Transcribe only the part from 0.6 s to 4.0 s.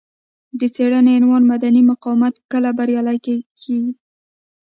څېړنې عنوان مدني مقاومت کله بریالی کیږي دی.